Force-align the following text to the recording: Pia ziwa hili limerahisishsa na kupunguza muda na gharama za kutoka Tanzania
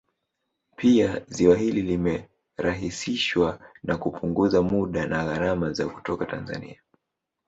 Pia 0.75 1.21
ziwa 1.27 1.57
hili 1.57 1.81
limerahisishsa 1.81 3.71
na 3.83 3.97
kupunguza 3.97 4.61
muda 4.61 5.07
na 5.07 5.25
gharama 5.25 5.73
za 5.73 5.89
kutoka 5.89 6.25
Tanzania 6.25 6.81